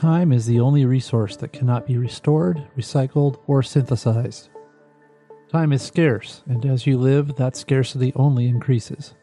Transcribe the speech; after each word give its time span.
Time 0.00 0.32
is 0.32 0.46
the 0.46 0.60
only 0.60 0.86
resource 0.86 1.36
that 1.36 1.52
cannot 1.52 1.86
be 1.86 1.98
restored, 1.98 2.66
recycled, 2.74 3.38
or 3.46 3.62
synthesized. 3.62 4.48
Time 5.52 5.72
is 5.72 5.82
scarce, 5.82 6.42
and 6.46 6.64
as 6.64 6.86
you 6.86 6.96
live, 6.96 7.36
that 7.36 7.54
scarcity 7.54 8.10
only 8.16 8.48
increases. 8.48 9.14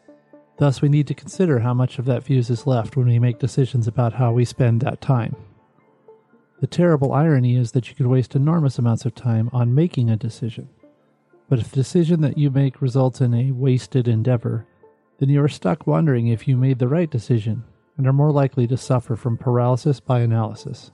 Thus, 0.58 0.80
we 0.80 0.88
need 0.88 1.08
to 1.08 1.14
consider 1.14 1.58
how 1.58 1.74
much 1.74 1.98
of 1.98 2.04
that 2.04 2.22
fuse 2.22 2.48
is 2.48 2.66
left 2.66 2.96
when 2.96 3.08
we 3.08 3.18
make 3.18 3.40
decisions 3.40 3.88
about 3.88 4.12
how 4.14 4.32
we 4.32 4.44
spend 4.44 4.80
that 4.80 5.00
time. 5.00 5.34
The 6.60 6.68
terrible 6.68 7.12
irony 7.12 7.56
is 7.56 7.72
that 7.72 7.88
you 7.88 7.96
could 7.96 8.06
waste 8.06 8.36
enormous 8.36 8.78
amounts 8.78 9.04
of 9.04 9.16
time 9.16 9.50
on 9.52 9.74
making 9.74 10.10
a 10.10 10.16
decision. 10.16 10.68
But 11.48 11.58
if 11.58 11.70
the 11.70 11.76
decision 11.76 12.20
that 12.20 12.36
you 12.36 12.50
make 12.50 12.82
results 12.82 13.20
in 13.20 13.32
a 13.34 13.52
wasted 13.52 14.06
endeavor, 14.06 14.66
then 15.18 15.28
you 15.28 15.42
are 15.42 15.48
stuck 15.48 15.86
wondering 15.86 16.28
if 16.28 16.46
you 16.46 16.56
made 16.56 16.78
the 16.78 16.88
right 16.88 17.10
decision 17.10 17.64
and 17.96 18.06
are 18.06 18.12
more 18.12 18.30
likely 18.30 18.66
to 18.66 18.76
suffer 18.76 19.16
from 19.16 19.36
paralysis 19.36 19.98
by 19.98 20.20
analysis. 20.20 20.92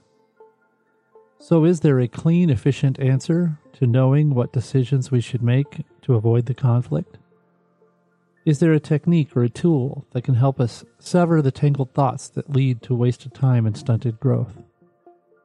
So, 1.37 1.65
is 1.65 1.81
there 1.81 1.99
a 1.99 2.07
clean, 2.07 2.49
efficient 2.49 2.99
answer 2.99 3.59
to 3.73 3.85
knowing 3.85 4.33
what 4.33 4.53
decisions 4.53 5.11
we 5.11 5.21
should 5.21 5.43
make 5.43 5.83
to 6.01 6.15
avoid 6.15 6.45
the 6.45 6.53
conflict? 6.53 7.17
Is 8.45 8.59
there 8.59 8.73
a 8.73 8.79
technique 8.79 9.35
or 9.35 9.43
a 9.43 9.49
tool 9.49 10.05
that 10.11 10.23
can 10.23 10.35
help 10.35 10.59
us 10.59 10.85
sever 10.97 11.41
the 11.41 11.51
tangled 11.51 11.93
thoughts 11.93 12.29
that 12.29 12.49
lead 12.49 12.81
to 12.83 12.95
wasted 12.95 13.33
time 13.33 13.65
and 13.65 13.77
stunted 13.77 14.19
growth? 14.19 14.63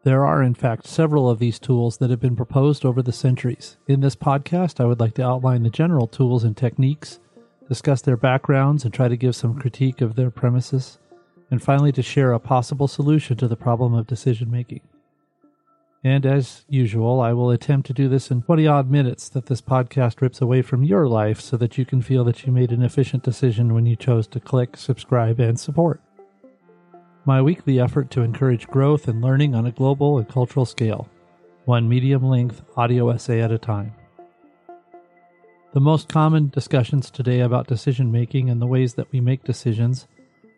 There 0.03 0.25
are, 0.25 0.43
in 0.43 0.55
fact, 0.55 0.87
several 0.87 1.29
of 1.29 1.39
these 1.39 1.59
tools 1.59 1.99
that 1.99 2.09
have 2.09 2.21
been 2.21 2.37
proposed 2.37 2.87
over 2.87 3.03
the 3.03 3.13
centuries. 3.13 3.77
In 3.87 4.01
this 4.01 4.17
podcast, 4.17 4.81
I 4.81 4.87
would 4.87 4.99
like 4.99 5.13
to 5.15 5.27
outline 5.27 5.63
the 5.63 5.69
general 5.69 6.07
tools 6.07 6.43
and 6.43 6.57
techniques, 6.57 7.21
discuss 7.69 8.01
their 8.01 8.17
backgrounds, 8.17 8.85
and 8.85 8.95
try 8.95 9.09
to 9.09 9.17
give 9.17 9.37
some 9.37 9.59
critique 9.59 10.01
of 10.01 10.17
their 10.17 10.31
premises, 10.31 10.99
and 11.51 11.63
finally 11.63 11.93
to 11.93 12.03
share 12.03 12.33
a 12.33 12.39
possible 12.39 12.89
solution 12.89 13.37
to 13.37 13.47
the 13.47 13.57
problem 13.57 13.93
of 13.93 14.07
decision 14.07 14.51
making. 14.51 14.81
And 16.03 16.25
as 16.25 16.65
usual, 16.67 17.21
I 17.21 17.35
will 17.35 17.51
attempt 17.51 17.87
to 17.89 17.93
do 17.93 18.09
this 18.09 18.31
in 18.31 18.41
20 18.41 18.67
odd 18.67 18.91
minutes 18.91 19.29
that 19.29 19.47
this 19.47 19.61
podcast 19.61 20.23
rips 20.23 20.41
away 20.41 20.63
from 20.63 20.83
your 20.83 21.09
life 21.09 21.43
so 21.43 21.59
that 21.59 21.77
you 21.77 21.85
can 21.85 22.01
feel 22.01 22.25
that 22.25 22.47
you 22.47 22.53
made 22.55 22.73
an 22.73 22.83
efficient 22.83 23.23
decision 23.23 23.75
when 23.75 23.85
you 23.85 23.97
chose 23.97 24.27
to 24.29 24.41
click, 24.41 24.79
subscribe, 24.79 25.39
and 25.39 25.61
support 25.61 26.01
my 27.25 27.43
weekly 27.43 27.79
effort 27.79 28.11
to 28.11 28.23
encourage 28.23 28.67
growth 28.69 29.07
and 29.07 29.21
learning 29.21 29.55
on 29.55 29.67
a 29.67 29.73
global 29.73 30.19
and 30.19 30.29
cultural 30.29 30.65
scale, 30.65 31.09
one 31.65 31.89
medium 31.89 32.25
length 32.25 32.63
audio 32.77 33.11
essay 33.11 33.41
at 33.41 33.53
a 33.53 33.59
time. 33.59 33.93
The 35.73 35.81
most 35.81 36.09
common 36.09 36.49
discussions 36.49 37.11
today 37.11 37.41
about 37.41 37.69
decision 37.69 38.11
making 38.11 38.51
and 38.51 38.61
the 38.61 38.67
ways 38.67 38.95
that 38.95 39.11
we 39.13 39.21
make 39.21 39.45
decisions 39.45 40.09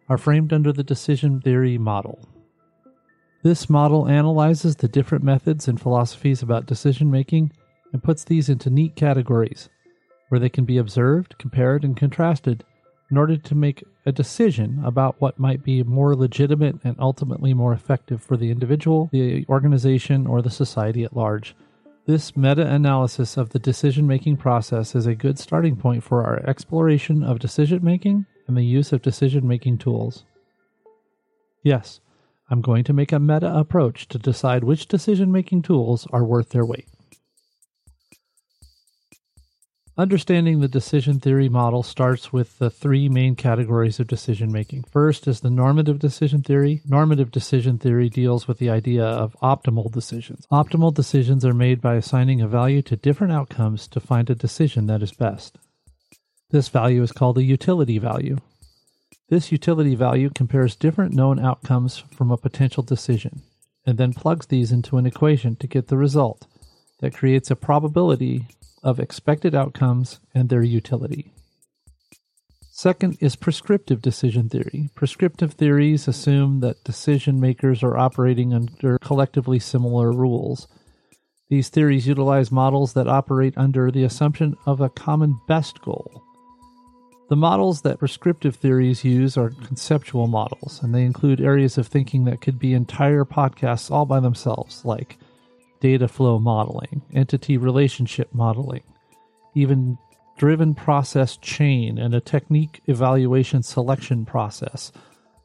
are 0.08 0.16
framed 0.16 0.52
under 0.52 0.72
the 0.72 0.84
decision 0.84 1.40
theory 1.40 1.78
model. 1.78 2.18
This 3.42 3.68
model 3.68 4.08
analyzes 4.08 4.76
the 4.76 4.88
different 4.88 5.24
methods 5.24 5.66
and 5.66 5.80
philosophies 5.80 6.42
about 6.42 6.66
decision 6.66 7.10
making 7.10 7.52
and 7.92 8.02
puts 8.02 8.24
these 8.24 8.48
into 8.48 8.70
neat 8.70 8.94
categories 8.94 9.68
where 10.28 10.38
they 10.38 10.48
can 10.48 10.64
be 10.64 10.78
observed, 10.78 11.36
compared, 11.38 11.84
and 11.84 11.94
contrasted 11.94 12.64
in 13.12 13.18
order 13.18 13.36
to 13.36 13.54
make 13.54 13.84
a 14.06 14.10
decision 14.10 14.80
about 14.86 15.20
what 15.20 15.38
might 15.38 15.62
be 15.62 15.82
more 15.82 16.16
legitimate 16.16 16.76
and 16.82 16.96
ultimately 16.98 17.52
more 17.52 17.74
effective 17.74 18.22
for 18.22 18.38
the 18.38 18.50
individual, 18.50 19.10
the 19.12 19.44
organization, 19.50 20.26
or 20.26 20.40
the 20.40 20.48
society 20.48 21.04
at 21.04 21.14
large. 21.14 21.54
This 22.06 22.34
meta 22.38 22.66
analysis 22.66 23.36
of 23.36 23.50
the 23.50 23.58
decision 23.58 24.06
making 24.06 24.38
process 24.38 24.94
is 24.94 25.06
a 25.06 25.14
good 25.14 25.38
starting 25.38 25.76
point 25.76 26.02
for 26.02 26.24
our 26.24 26.40
exploration 26.48 27.22
of 27.22 27.38
decision 27.38 27.84
making 27.84 28.24
and 28.48 28.56
the 28.56 28.64
use 28.64 28.94
of 28.94 29.02
decision 29.02 29.46
making 29.46 29.76
tools. 29.76 30.24
Yes, 31.62 32.00
I'm 32.48 32.62
going 32.62 32.82
to 32.84 32.94
make 32.94 33.12
a 33.12 33.18
meta 33.18 33.54
approach 33.54 34.08
to 34.08 34.18
decide 34.18 34.64
which 34.64 34.88
decision 34.88 35.30
making 35.30 35.62
tools 35.62 36.06
are 36.14 36.24
worth 36.24 36.48
their 36.48 36.64
weight. 36.64 36.88
Understanding 39.98 40.60
the 40.60 40.68
decision 40.68 41.20
theory 41.20 41.50
model 41.50 41.82
starts 41.82 42.32
with 42.32 42.58
the 42.58 42.70
three 42.70 43.10
main 43.10 43.36
categories 43.36 44.00
of 44.00 44.06
decision 44.06 44.50
making. 44.50 44.84
First 44.84 45.28
is 45.28 45.40
the 45.40 45.50
normative 45.50 45.98
decision 45.98 46.42
theory. 46.42 46.80
Normative 46.86 47.30
decision 47.30 47.76
theory 47.76 48.08
deals 48.08 48.48
with 48.48 48.56
the 48.56 48.70
idea 48.70 49.04
of 49.04 49.36
optimal 49.42 49.92
decisions. 49.92 50.46
Optimal 50.50 50.94
decisions 50.94 51.44
are 51.44 51.52
made 51.52 51.82
by 51.82 51.96
assigning 51.96 52.40
a 52.40 52.48
value 52.48 52.80
to 52.80 52.96
different 52.96 53.34
outcomes 53.34 53.86
to 53.88 54.00
find 54.00 54.30
a 54.30 54.34
decision 54.34 54.86
that 54.86 55.02
is 55.02 55.12
best. 55.12 55.58
This 56.50 56.70
value 56.70 57.02
is 57.02 57.12
called 57.12 57.36
a 57.36 57.42
utility 57.42 57.98
value. 57.98 58.38
This 59.28 59.52
utility 59.52 59.94
value 59.94 60.30
compares 60.30 60.74
different 60.74 61.12
known 61.12 61.38
outcomes 61.38 61.98
from 61.98 62.30
a 62.30 62.38
potential 62.38 62.82
decision 62.82 63.42
and 63.84 63.98
then 63.98 64.14
plugs 64.14 64.46
these 64.46 64.72
into 64.72 64.96
an 64.96 65.04
equation 65.04 65.54
to 65.56 65.66
get 65.66 65.88
the 65.88 65.98
result 65.98 66.46
that 67.00 67.14
creates 67.14 67.50
a 67.50 67.56
probability 67.56 68.46
of 68.82 68.98
expected 68.98 69.54
outcomes 69.54 70.20
and 70.34 70.48
their 70.48 70.62
utility. 70.62 71.32
Second 72.70 73.18
is 73.20 73.36
prescriptive 73.36 74.02
decision 74.02 74.48
theory. 74.48 74.88
Prescriptive 74.94 75.52
theories 75.52 76.08
assume 76.08 76.60
that 76.60 76.82
decision 76.84 77.38
makers 77.38 77.82
are 77.82 77.96
operating 77.96 78.52
under 78.52 78.98
collectively 78.98 79.58
similar 79.58 80.10
rules. 80.10 80.66
These 81.48 81.68
theories 81.68 82.06
utilize 82.06 82.50
models 82.50 82.94
that 82.94 83.08
operate 83.08 83.54
under 83.56 83.90
the 83.90 84.04
assumption 84.04 84.56
of 84.66 84.80
a 84.80 84.88
common 84.88 85.38
best 85.46 85.82
goal. 85.82 86.24
The 87.28 87.36
models 87.36 87.82
that 87.82 87.98
prescriptive 87.98 88.56
theories 88.56 89.04
use 89.04 89.36
are 89.36 89.50
conceptual 89.50 90.26
models, 90.26 90.80
and 90.82 90.94
they 90.94 91.04
include 91.04 91.40
areas 91.40 91.78
of 91.78 91.86
thinking 91.86 92.24
that 92.24 92.40
could 92.40 92.58
be 92.58 92.74
entire 92.74 93.24
podcasts 93.24 93.90
all 93.90 94.06
by 94.06 94.18
themselves, 94.18 94.84
like 94.84 95.18
data 95.82 96.06
flow 96.06 96.38
modeling, 96.38 97.02
entity 97.12 97.58
relationship 97.58 98.32
modeling, 98.32 98.84
event 99.56 99.98
driven 100.38 100.74
process 100.74 101.36
chain, 101.36 101.98
and 101.98 102.14
a 102.14 102.20
technique 102.20 102.80
evaluation 102.86 103.62
selection 103.62 104.24
process. 104.24 104.92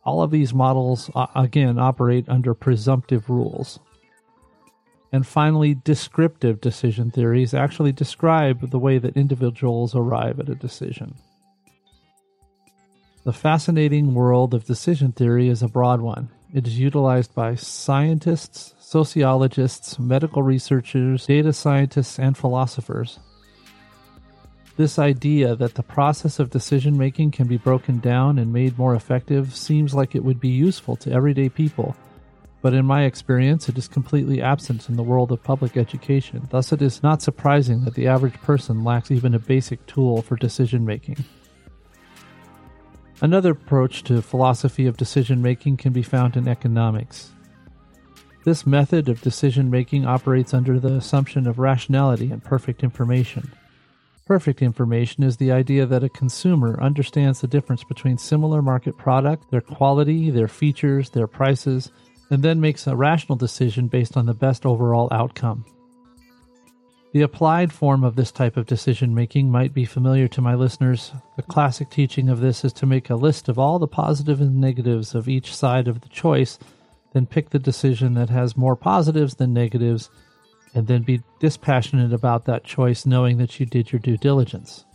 All 0.03 0.21
of 0.21 0.31
these 0.31 0.53
models, 0.53 1.09
uh, 1.15 1.27
again, 1.35 1.77
operate 1.77 2.29
under 2.29 2.53
presumptive 2.53 3.29
rules. 3.29 3.79
And 5.11 5.25
finally, 5.25 5.73
descriptive 5.73 6.61
decision 6.61 7.11
theories 7.11 7.53
actually 7.53 7.91
describe 7.91 8.69
the 8.69 8.79
way 8.79 8.99
that 8.99 9.17
individuals 9.17 9.95
arrive 9.95 10.39
at 10.39 10.49
a 10.49 10.55
decision. 10.55 11.15
The 13.23 13.33
fascinating 13.33 14.13
world 14.13 14.53
of 14.53 14.65
decision 14.65 15.11
theory 15.13 15.49
is 15.49 15.63
a 15.63 15.67
broad 15.67 15.99
one. 15.99 16.29
It 16.53 16.65
is 16.65 16.79
utilized 16.79 17.35
by 17.35 17.55
scientists, 17.55 18.73
sociologists, 18.79 19.99
medical 19.99 20.41
researchers, 20.43 21.25
data 21.25 21.51
scientists, 21.51 22.17
and 22.17 22.37
philosophers. 22.37 23.19
This 24.77 24.97
idea 24.97 25.55
that 25.55 25.75
the 25.75 25.83
process 25.83 26.39
of 26.39 26.51
decision 26.51 26.97
making 26.97 27.31
can 27.31 27.47
be 27.47 27.57
broken 27.57 27.99
down 27.99 28.39
and 28.39 28.53
made 28.53 28.77
more 28.77 28.95
effective 28.95 29.55
seems 29.55 29.93
like 29.93 30.15
it 30.15 30.23
would 30.23 30.39
be 30.39 30.47
useful 30.47 30.95
to 30.97 31.11
everyday 31.11 31.49
people, 31.49 31.95
but 32.61 32.73
in 32.73 32.85
my 32.85 33.03
experience, 33.03 33.67
it 33.67 33.77
is 33.77 33.87
completely 33.87 34.41
absent 34.41 34.87
in 34.87 34.95
the 34.95 35.03
world 35.03 35.31
of 35.31 35.43
public 35.43 35.75
education. 35.75 36.47
Thus, 36.49 36.71
it 36.71 36.81
is 36.81 37.03
not 37.03 37.21
surprising 37.21 37.83
that 37.83 37.95
the 37.95 38.07
average 38.07 38.39
person 38.41 38.83
lacks 38.83 39.11
even 39.11 39.33
a 39.33 39.39
basic 39.39 39.85
tool 39.85 40.21
for 40.21 40.37
decision 40.37 40.85
making. 40.85 41.25
Another 43.19 43.51
approach 43.51 44.03
to 44.03 44.21
philosophy 44.21 44.85
of 44.85 44.95
decision 44.95 45.41
making 45.41 45.77
can 45.77 45.91
be 45.91 46.03
found 46.03 46.35
in 46.35 46.47
economics. 46.47 47.31
This 48.43 48.65
method 48.65 49.09
of 49.09 49.21
decision 49.21 49.71
making 49.71 50.05
operates 50.05 50.53
under 50.53 50.79
the 50.79 50.93
assumption 50.93 51.47
of 51.47 51.57
rationality 51.57 52.31
and 52.31 52.43
perfect 52.43 52.83
information. 52.83 53.51
Perfect 54.25 54.61
information 54.61 55.23
is 55.23 55.37
the 55.37 55.51
idea 55.51 55.85
that 55.85 56.03
a 56.03 56.09
consumer 56.09 56.79
understands 56.79 57.41
the 57.41 57.47
difference 57.47 57.83
between 57.83 58.17
similar 58.19 58.61
market 58.61 58.97
products, 58.97 59.47
their 59.49 59.61
quality, 59.61 60.29
their 60.29 60.47
features, 60.47 61.09
their 61.09 61.27
prices, 61.27 61.91
and 62.29 62.43
then 62.43 62.61
makes 62.61 62.85
a 62.85 62.95
rational 62.95 63.35
decision 63.35 63.87
based 63.87 64.15
on 64.15 64.27
the 64.27 64.33
best 64.33 64.65
overall 64.65 65.07
outcome. 65.11 65.65
The 67.17 67.23
applied 67.23 67.73
form 67.73 68.03
of 68.03 68.15
this 68.15 68.31
type 68.31 68.57
of 68.57 68.67
decision 68.67 69.15
making 69.15 69.49
might 69.49 69.73
be 69.73 69.85
familiar 69.85 70.27
to 70.27 70.39
my 70.39 70.53
listeners. 70.53 71.13
The 71.35 71.41
classic 71.41 71.89
teaching 71.89 72.29
of 72.29 72.41
this 72.41 72.63
is 72.63 72.71
to 72.73 72.85
make 72.85 73.09
a 73.09 73.15
list 73.15 73.49
of 73.49 73.57
all 73.57 73.79
the 73.79 73.87
positives 73.87 74.41
and 74.41 74.61
negatives 74.61 75.15
of 75.15 75.27
each 75.27 75.55
side 75.55 75.87
of 75.87 76.01
the 76.01 76.09
choice, 76.09 76.59
then 77.13 77.25
pick 77.25 77.49
the 77.49 77.57
decision 77.57 78.13
that 78.13 78.29
has 78.29 78.55
more 78.55 78.75
positives 78.75 79.33
than 79.33 79.51
negatives, 79.51 80.11
and 80.75 80.85
then 80.85 81.01
be 81.01 81.23
dispassionate 81.39 82.13
about 82.13 82.45
that 82.45 82.63
choice, 82.63 83.03
knowing 83.03 83.39
that 83.39 83.59
you 83.59 83.65
did 83.65 83.91
your 83.91 83.99
due 83.99 84.17
diligence. 84.17 84.85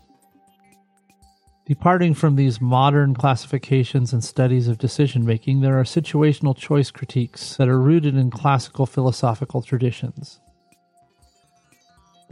Departing 1.66 2.14
from 2.14 2.36
these 2.36 2.60
modern 2.60 3.16
classifications 3.16 4.12
and 4.12 4.22
studies 4.22 4.68
of 4.68 4.78
decision 4.78 5.26
making, 5.26 5.60
there 5.60 5.80
are 5.80 5.82
situational 5.82 6.56
choice 6.56 6.92
critiques 6.92 7.56
that 7.56 7.68
are 7.68 7.80
rooted 7.80 8.14
in 8.14 8.30
classical 8.30 8.86
philosophical 8.86 9.60
traditions. 9.60 10.38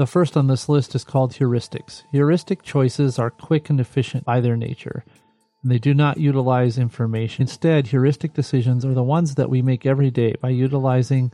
The 0.01 0.07
first 0.07 0.35
on 0.35 0.47
this 0.47 0.67
list 0.67 0.95
is 0.95 1.05
called 1.05 1.35
heuristics. 1.35 2.05
Heuristic 2.11 2.63
choices 2.63 3.19
are 3.19 3.29
quick 3.29 3.69
and 3.69 3.79
efficient 3.79 4.25
by 4.25 4.41
their 4.41 4.57
nature. 4.57 5.05
They 5.63 5.79
do 5.79 5.93
not 5.93 6.17
utilize 6.17 6.79
information. 6.79 7.43
Instead, 7.43 7.89
heuristic 7.89 8.33
decisions 8.33 8.83
are 8.87 8.95
the 8.95 9.03
ones 9.03 9.35
that 9.35 9.51
we 9.51 9.61
make 9.61 9.85
every 9.85 10.11
day 10.11 10.37
by 10.41 10.49
utilizing 10.49 11.33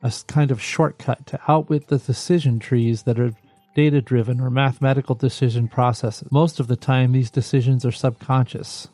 a 0.00 0.12
kind 0.28 0.52
of 0.52 0.62
shortcut 0.62 1.26
to 1.26 1.40
outwit 1.48 1.88
the 1.88 1.98
decision 1.98 2.60
trees 2.60 3.02
that 3.02 3.18
are 3.18 3.32
data 3.74 4.00
driven 4.00 4.40
or 4.40 4.48
mathematical 4.48 5.16
decision 5.16 5.66
processes. 5.66 6.28
Most 6.30 6.60
of 6.60 6.68
the 6.68 6.76
time, 6.76 7.10
these 7.10 7.32
decisions 7.32 7.84
are 7.84 7.90
subconscious. 7.90 8.86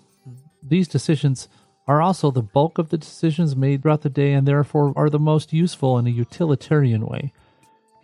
These 0.62 0.88
decisions 0.88 1.46
are 1.86 2.00
also 2.00 2.30
the 2.30 2.40
bulk 2.40 2.78
of 2.78 2.88
the 2.88 2.96
decisions 2.96 3.54
made 3.54 3.82
throughout 3.82 4.00
the 4.00 4.08
day 4.08 4.32
and 4.32 4.48
therefore 4.48 4.94
are 4.96 5.10
the 5.10 5.18
most 5.18 5.52
useful 5.52 5.98
in 5.98 6.06
a 6.06 6.10
utilitarian 6.10 7.04
way. 7.04 7.34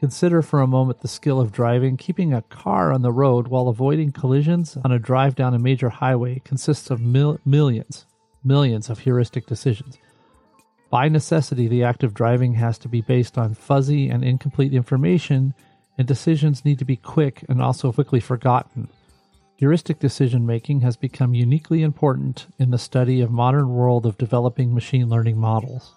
Consider 0.00 0.42
for 0.42 0.60
a 0.60 0.66
moment 0.66 1.00
the 1.00 1.08
skill 1.08 1.40
of 1.40 1.50
driving. 1.50 1.96
Keeping 1.96 2.32
a 2.32 2.42
car 2.42 2.92
on 2.92 3.02
the 3.02 3.10
road 3.10 3.48
while 3.48 3.66
avoiding 3.66 4.12
collisions 4.12 4.76
on 4.84 4.92
a 4.92 4.98
drive 4.98 5.34
down 5.34 5.54
a 5.54 5.58
major 5.58 5.88
highway 5.88 6.40
consists 6.44 6.88
of 6.90 7.00
mil- 7.00 7.40
millions, 7.44 8.06
millions 8.44 8.88
of 8.88 9.00
heuristic 9.00 9.46
decisions. 9.46 9.98
By 10.88 11.08
necessity, 11.08 11.66
the 11.66 11.82
act 11.82 12.04
of 12.04 12.14
driving 12.14 12.54
has 12.54 12.78
to 12.78 12.88
be 12.88 13.00
based 13.00 13.36
on 13.36 13.54
fuzzy 13.54 14.08
and 14.08 14.24
incomplete 14.24 14.72
information, 14.72 15.52
and 15.98 16.06
decisions 16.06 16.64
need 16.64 16.78
to 16.78 16.84
be 16.84 16.96
quick 16.96 17.44
and 17.48 17.60
also 17.60 17.92
quickly 17.92 18.20
forgotten. 18.20 18.88
Heuristic 19.56 19.98
decision 19.98 20.46
making 20.46 20.80
has 20.82 20.96
become 20.96 21.34
uniquely 21.34 21.82
important 21.82 22.46
in 22.60 22.70
the 22.70 22.78
study 22.78 23.20
of 23.20 23.32
modern 23.32 23.70
world 23.70 24.06
of 24.06 24.16
developing 24.16 24.72
machine 24.72 25.08
learning 25.08 25.36
models. 25.36 25.92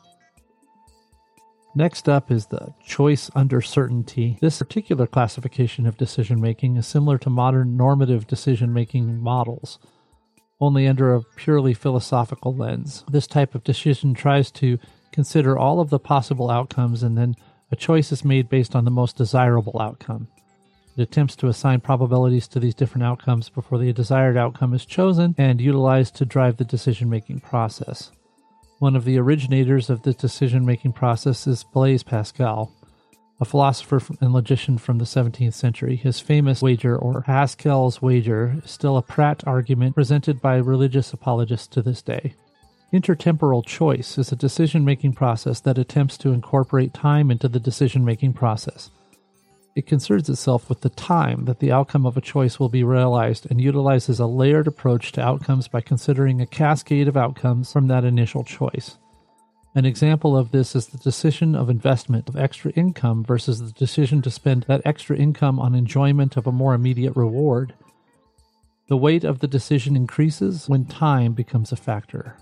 Next 1.74 2.10
up 2.10 2.30
is 2.30 2.48
the 2.48 2.74
choice 2.86 3.32
under 3.34 3.62
certainty. 3.62 4.38
This 4.42 4.60
particular 4.60 5.08
classification 5.08 5.86
of 5.86 5.98
decision 5.98 6.42
making 6.42 6.76
is 6.76 6.86
similar 6.86 7.18
to 7.20 7.30
modern 7.30 7.78
normative 7.78 8.28
decision 8.28 8.74
making 8.74 9.22
models, 9.22 9.80
only 10.60 10.86
under 10.86 11.14
a 11.14 11.24
purely 11.38 11.74
philosophical 11.74 12.54
lens. 12.54 13.06
This 13.10 13.26
type 13.26 13.56
of 13.56 13.64
decision 13.64 14.14
tries 14.14 14.52
to 14.52 14.80
consider 15.14 15.58
all 15.58 15.80
of 15.80 15.90
the 15.90 16.00
possible 16.00 16.52
outcomes 16.52 17.04
and 17.04 17.18
then 17.18 17.36
a 17.72 17.78
choice 17.78 18.12
is 18.12 18.26
made 18.26 18.50
based 18.50 18.76
on 18.76 18.84
the 18.84 18.92
most 18.92 19.16
desirable 19.16 19.80
outcome. 19.82 20.28
It 20.98 21.04
attempts 21.04 21.38
to 21.38 21.48
assign 21.48 21.80
probabilities 21.80 22.50
to 22.50 22.60
these 22.60 22.76
different 22.76 23.06
outcomes 23.06 23.48
before 23.48 23.78
the 23.78 23.94
desired 23.94 24.36
outcome 24.36 24.74
is 24.74 24.86
chosen 24.86 25.36
and 25.38 25.62
utilized 25.62 26.16
to 26.18 26.26
drive 26.26 26.58
the 26.58 26.66
decision 26.66 27.10
making 27.10 27.40
process. 27.40 28.12
One 28.81 28.95
of 28.95 29.06
the 29.06 29.19
originators 29.19 29.92
of 29.92 30.01
the 30.01 30.13
decision 30.13 30.66
making 30.66 30.94
process 30.94 31.45
is 31.45 31.63
Blaise 31.63 32.01
Pascal, 32.01 32.72
a 33.39 33.45
philosopher 33.45 34.01
and 34.19 34.33
logician 34.33 34.80
from 34.80 34.98
the 34.98 35.06
17th 35.06 35.54
century. 35.54 35.95
His 35.95 36.19
famous 36.19 36.63
wager, 36.63 36.98
or 36.98 37.22
Pascal's 37.22 38.01
wager, 38.01 38.60
is 38.66 38.72
still 38.72 38.98
a 38.98 39.04
Pratt 39.04 39.44
argument 39.45 39.94
presented 39.94 40.42
by 40.42 40.56
religious 40.56 41.13
apologists 41.13 41.68
to 41.68 41.83
this 41.83 42.01
day. 42.01 42.33
Intertemporal 42.92 43.63
choice 43.63 44.18
is 44.18 44.31
a 44.31 44.36
decision 44.36 44.84
making 44.84 45.13
process 45.13 45.60
that 45.60 45.77
attempts 45.77 46.18
to 46.18 46.34
incorporate 46.34 46.92
time 46.92 47.30
into 47.30 47.48
the 47.48 47.60
decision 47.60 48.04
making 48.04 48.34
process. 48.34 48.89
It 49.74 49.88
concerns 49.88 50.30
itself 50.30 50.68
with 50.68 50.82
the 50.82 50.90
time 50.90 51.46
that 51.46 51.60
the 51.60 51.72
outcome 51.72 52.06
of 52.06 52.18
a 52.18 52.22
choice 52.22 52.60
will 52.60 52.68
be 52.68 52.84
realized 52.84 53.48
and 53.50 53.62
utilizes 53.62 54.20
a 54.20 54.26
layered 54.26 54.68
approach 54.68 55.14
to 55.14 55.22
outcomes 55.22 55.70
by 55.70 55.80
considering 55.80 56.42
a 56.42 56.46
cascade 56.46 57.08
of 57.08 57.16
outcomes 57.16 57.72
from 57.72 57.88
that 57.88 58.04
initial 58.04 58.44
choice. 58.44 58.98
An 59.74 59.86
example 59.86 60.36
of 60.36 60.52
this 60.52 60.76
is 60.76 60.88
the 60.88 60.98
decision 60.98 61.56
of 61.56 61.70
investment 61.70 62.28
of 62.28 62.36
extra 62.36 62.72
income 62.72 63.24
versus 63.24 63.60
the 63.60 63.72
decision 63.72 64.22
to 64.24 64.30
spend 64.30 64.64
that 64.64 64.82
extra 64.84 65.16
income 65.16 65.58
on 65.58 65.74
enjoyment 65.74 66.36
of 66.36 66.46
a 66.46 66.52
more 66.52 66.74
immediate 66.74 67.16
reward. 67.16 67.74
The 68.90 68.98
weight 68.98 69.24
of 69.24 69.40
the 69.40 69.48
decision 69.48 69.96
increases 69.96 70.68
when 70.68 70.84
time 70.84 71.32
becomes 71.32 71.72
a 71.72 71.78
factor. 71.78 72.36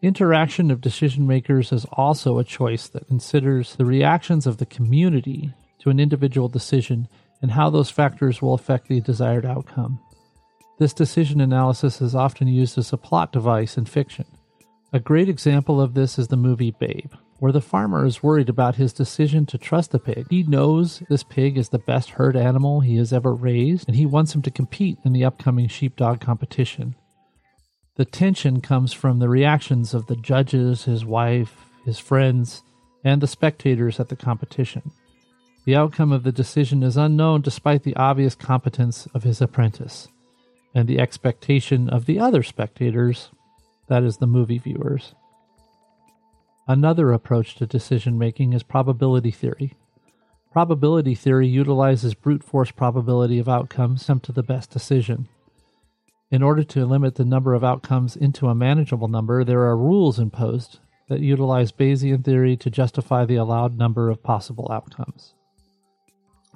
Interaction 0.00 0.70
of 0.70 0.80
decision 0.80 1.26
makers 1.26 1.72
is 1.72 1.84
also 1.92 2.38
a 2.38 2.44
choice 2.44 2.86
that 2.88 3.08
considers 3.08 3.74
the 3.74 3.84
reactions 3.84 4.46
of 4.46 4.58
the 4.58 4.66
community 4.66 5.52
to 5.80 5.90
an 5.90 5.98
individual 5.98 6.48
decision 6.48 7.08
and 7.42 7.50
how 7.50 7.68
those 7.68 7.90
factors 7.90 8.40
will 8.40 8.54
affect 8.54 8.86
the 8.86 9.00
desired 9.00 9.44
outcome. 9.44 9.98
This 10.78 10.92
decision 10.92 11.40
analysis 11.40 12.00
is 12.00 12.14
often 12.14 12.46
used 12.46 12.78
as 12.78 12.92
a 12.92 12.96
plot 12.96 13.32
device 13.32 13.76
in 13.76 13.86
fiction. 13.86 14.24
A 14.92 15.00
great 15.00 15.28
example 15.28 15.80
of 15.80 15.94
this 15.94 16.16
is 16.16 16.28
the 16.28 16.36
movie 16.36 16.70
Babe, 16.78 17.12
where 17.40 17.50
the 17.50 17.60
farmer 17.60 18.06
is 18.06 18.22
worried 18.22 18.48
about 18.48 18.76
his 18.76 18.92
decision 18.92 19.46
to 19.46 19.58
trust 19.58 19.90
the 19.90 19.98
pig. 19.98 20.28
He 20.30 20.44
knows 20.44 21.02
this 21.08 21.24
pig 21.24 21.58
is 21.58 21.70
the 21.70 21.78
best 21.80 22.10
herd 22.10 22.36
animal 22.36 22.80
he 22.80 22.96
has 22.98 23.12
ever 23.12 23.34
raised, 23.34 23.88
and 23.88 23.96
he 23.96 24.06
wants 24.06 24.32
him 24.32 24.42
to 24.42 24.50
compete 24.52 24.98
in 25.04 25.12
the 25.12 25.24
upcoming 25.24 25.66
sheepdog 25.66 26.20
competition. 26.20 26.94
The 27.98 28.04
tension 28.04 28.60
comes 28.60 28.92
from 28.92 29.18
the 29.18 29.28
reactions 29.28 29.92
of 29.92 30.06
the 30.06 30.14
judges, 30.14 30.84
his 30.84 31.04
wife, 31.04 31.66
his 31.84 31.98
friends, 31.98 32.62
and 33.02 33.20
the 33.20 33.26
spectators 33.26 33.98
at 33.98 34.08
the 34.08 34.14
competition. 34.14 34.92
The 35.64 35.74
outcome 35.74 36.12
of 36.12 36.22
the 36.22 36.30
decision 36.30 36.84
is 36.84 36.96
unknown 36.96 37.40
despite 37.40 37.82
the 37.82 37.96
obvious 37.96 38.36
competence 38.36 39.08
of 39.14 39.24
his 39.24 39.40
apprentice, 39.40 40.06
and 40.76 40.86
the 40.86 41.00
expectation 41.00 41.88
of 41.88 42.06
the 42.06 42.20
other 42.20 42.44
spectators, 42.44 43.30
that 43.88 44.04
is, 44.04 44.18
the 44.18 44.28
movie 44.28 44.58
viewers. 44.58 45.16
Another 46.68 47.12
approach 47.12 47.56
to 47.56 47.66
decision 47.66 48.16
making 48.16 48.52
is 48.52 48.62
probability 48.62 49.32
theory. 49.32 49.74
Probability 50.52 51.16
theory 51.16 51.48
utilizes 51.48 52.14
brute 52.14 52.44
force 52.44 52.70
probability 52.70 53.40
of 53.40 53.48
outcomes 53.48 54.06
come 54.06 54.20
to 54.20 54.30
the 54.30 54.44
best 54.44 54.70
decision. 54.70 55.26
In 56.30 56.42
order 56.42 56.62
to 56.62 56.84
limit 56.84 57.14
the 57.14 57.24
number 57.24 57.54
of 57.54 57.64
outcomes 57.64 58.14
into 58.14 58.48
a 58.48 58.54
manageable 58.54 59.08
number, 59.08 59.44
there 59.44 59.62
are 59.62 59.76
rules 59.76 60.18
imposed 60.18 60.78
that 61.08 61.20
utilize 61.20 61.72
Bayesian 61.72 62.22
theory 62.22 62.54
to 62.58 62.70
justify 62.70 63.24
the 63.24 63.36
allowed 63.36 63.78
number 63.78 64.10
of 64.10 64.22
possible 64.22 64.68
outcomes. 64.70 65.32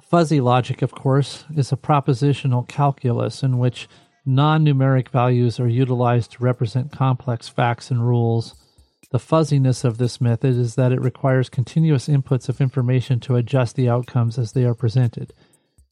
Fuzzy 0.01 0.39
logic, 0.39 0.83
of 0.83 0.91
course, 0.91 1.45
is 1.55 1.71
a 1.71 1.75
propositional 1.75 2.67
calculus 2.67 3.41
in 3.41 3.57
which 3.57 3.89
non 4.27 4.63
numeric 4.63 5.09
values 5.09 5.59
are 5.59 5.67
utilized 5.67 6.33
to 6.33 6.43
represent 6.43 6.91
complex 6.91 7.49
facts 7.49 7.89
and 7.89 8.07
rules. 8.07 8.53
The 9.09 9.17
fuzziness 9.17 9.83
of 9.83 9.97
this 9.97 10.21
method 10.21 10.55
is 10.55 10.75
that 10.75 10.91
it 10.91 11.01
requires 11.01 11.49
continuous 11.49 12.07
inputs 12.07 12.47
of 12.47 12.61
information 12.61 13.19
to 13.21 13.37
adjust 13.37 13.75
the 13.75 13.89
outcomes 13.89 14.37
as 14.37 14.51
they 14.51 14.65
are 14.65 14.75
presented. 14.75 15.33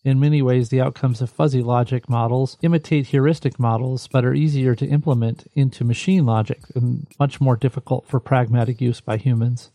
In 0.03 0.19
many 0.19 0.41
ways, 0.41 0.69
the 0.69 0.81
outcomes 0.81 1.21
of 1.21 1.29
fuzzy 1.29 1.61
logic 1.61 2.09
models 2.09 2.57
imitate 2.63 3.07
heuristic 3.07 3.59
models, 3.59 4.07
but 4.07 4.25
are 4.25 4.33
easier 4.33 4.73
to 4.73 4.87
implement 4.87 5.45
into 5.53 5.83
machine 5.83 6.25
logic 6.25 6.59
and 6.73 7.05
much 7.19 7.39
more 7.39 7.55
difficult 7.55 8.07
for 8.07 8.19
pragmatic 8.19 8.81
use 8.81 8.99
by 8.99 9.17
humans. 9.17 9.69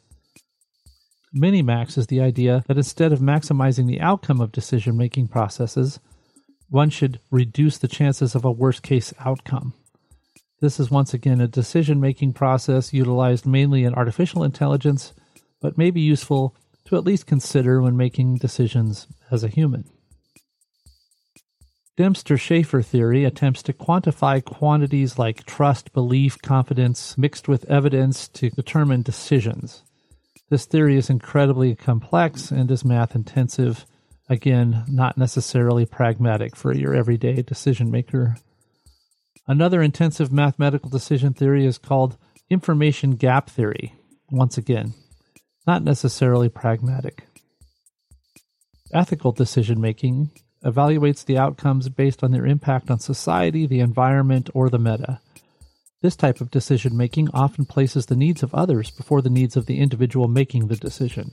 Minimax 1.35 1.97
is 1.97 2.09
the 2.09 2.21
idea 2.21 2.65
that 2.67 2.77
instead 2.77 3.13
of 3.13 3.21
maximizing 3.21 3.87
the 3.87 4.01
outcome 4.01 4.41
of 4.41 4.51
decision 4.51 4.97
making 4.97 5.29
processes, 5.29 6.01
one 6.71 6.91
should 6.91 7.21
reduce 7.31 7.79
the 7.79 7.89
chances 7.89 8.35
of 8.35 8.45
a 8.45 8.51
worst 8.51 8.83
case 8.83 9.15
outcome. 9.21 9.75
This 10.61 10.81
is 10.81 10.91
once 10.91 11.15
again 11.15 11.41
a 11.41 11.47
decision 11.47 12.01
making 12.01 12.33
process 12.33 12.93
utilized 12.93 13.47
mainly 13.47 13.85
in 13.85 13.95
artificial 13.95 14.43
intelligence, 14.43 15.13
but 15.61 15.79
may 15.79 15.91
be 15.91 16.01
useful 16.01 16.57
to 16.87 16.97
at 16.97 17.05
least 17.05 17.27
consider 17.27 17.81
when 17.81 17.97
making 17.97 18.37
decisions 18.37 19.07
as 19.31 19.45
a 19.45 19.49
human. 19.49 19.85
Dempster 21.97 22.37
Shafer 22.37 22.83
theory 22.83 23.25
attempts 23.25 23.63
to 23.63 23.73
quantify 23.73 24.45
quantities 24.45 25.19
like 25.19 25.47
trust, 25.47 25.95
belief, 25.95 26.37
confidence 26.43 27.17
mixed 27.17 27.49
with 27.49 27.65
evidence 27.71 28.29
to 28.29 28.51
determine 28.51 29.01
decisions. 29.01 29.83
This 30.51 30.67
theory 30.67 30.99
is 30.99 31.09
incredibly 31.09 31.75
complex 31.75 32.51
and 32.51 32.71
is 32.71 32.85
math 32.85 33.15
intensive, 33.15 33.87
again, 34.29 34.85
not 34.87 35.17
necessarily 35.17 35.87
pragmatic 35.87 36.55
for 36.55 36.75
your 36.75 36.95
everyday 36.95 37.41
decision 37.41 37.91
maker. 37.91 38.37
Another 39.49 39.81
intensive 39.81 40.31
mathematical 40.31 40.91
decision 40.91 41.33
theory 41.33 41.65
is 41.65 41.79
called 41.79 42.19
information 42.51 43.13
gap 43.13 43.49
theory, 43.49 43.95
once 44.31 44.59
again, 44.59 44.93
not 45.67 45.83
necessarily 45.83 46.51
pragmatic. 46.51 47.25
Ethical 48.93 49.33
decision 49.33 49.81
making 49.81 50.31
evaluates 50.67 51.25
the 51.25 51.39
outcomes 51.39 51.89
based 51.89 52.25
on 52.25 52.33
their 52.33 52.45
impact 52.45 52.91
on 52.91 52.99
society, 52.99 53.67
the 53.67 53.81
environment, 53.81 54.51
or 54.53 54.69
the 54.69 54.79
meta. 54.79 55.21
This 56.03 56.17
type 56.17 56.41
of 56.41 56.51
decision 56.51 56.97
making 56.97 57.31
often 57.33 57.65
places 57.65 58.07
the 58.07 58.17
needs 58.17 58.43
of 58.43 58.55
others 58.55 58.91
before 58.91 59.23
the 59.23 59.31
needs 59.31 59.57
of 59.57 59.67
the 59.67 59.79
individual 59.79 60.29
making 60.29 60.67
the 60.67 60.77
decision. 60.77 61.33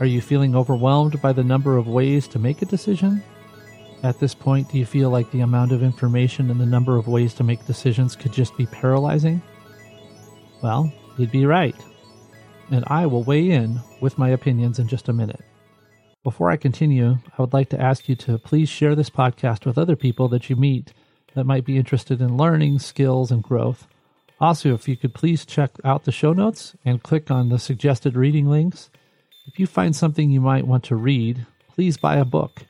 Are 0.00 0.06
you 0.06 0.20
feeling 0.20 0.54
overwhelmed 0.54 1.20
by 1.20 1.32
the 1.32 1.44
number 1.44 1.76
of 1.76 1.86
ways 1.86 2.28
to 2.28 2.38
make 2.38 2.62
a 2.62 2.66
decision? 2.66 3.22
At 4.04 4.20
this 4.20 4.34
point, 4.34 4.70
do 4.70 4.78
you 4.78 4.84
feel 4.84 5.08
like 5.08 5.30
the 5.30 5.40
amount 5.40 5.72
of 5.72 5.82
information 5.82 6.50
and 6.50 6.60
the 6.60 6.66
number 6.66 6.98
of 6.98 7.08
ways 7.08 7.32
to 7.34 7.42
make 7.42 7.64
decisions 7.64 8.14
could 8.14 8.34
just 8.34 8.54
be 8.54 8.66
paralyzing? 8.66 9.40
Well, 10.62 10.92
you'd 11.16 11.30
be 11.30 11.46
right. 11.46 11.74
And 12.70 12.84
I 12.88 13.06
will 13.06 13.22
weigh 13.22 13.50
in 13.50 13.80
with 14.02 14.18
my 14.18 14.28
opinions 14.28 14.78
in 14.78 14.88
just 14.88 15.08
a 15.08 15.14
minute. 15.14 15.40
Before 16.22 16.50
I 16.50 16.58
continue, 16.58 17.16
I 17.38 17.40
would 17.40 17.54
like 17.54 17.70
to 17.70 17.80
ask 17.80 18.06
you 18.06 18.14
to 18.16 18.36
please 18.36 18.68
share 18.68 18.94
this 18.94 19.08
podcast 19.08 19.64
with 19.64 19.78
other 19.78 19.96
people 19.96 20.28
that 20.28 20.50
you 20.50 20.56
meet 20.56 20.92
that 21.34 21.46
might 21.46 21.64
be 21.64 21.78
interested 21.78 22.20
in 22.20 22.36
learning, 22.36 22.80
skills, 22.80 23.30
and 23.30 23.42
growth. 23.42 23.86
Also, 24.38 24.74
if 24.74 24.86
you 24.86 24.98
could 24.98 25.14
please 25.14 25.46
check 25.46 25.70
out 25.82 26.04
the 26.04 26.12
show 26.12 26.34
notes 26.34 26.76
and 26.84 27.02
click 27.02 27.30
on 27.30 27.48
the 27.48 27.58
suggested 27.58 28.16
reading 28.16 28.50
links. 28.50 28.90
If 29.46 29.58
you 29.58 29.66
find 29.66 29.96
something 29.96 30.30
you 30.30 30.42
might 30.42 30.66
want 30.66 30.84
to 30.84 30.94
read, 30.94 31.46
please 31.74 31.96
buy 31.96 32.16
a 32.16 32.26
book. 32.26 32.64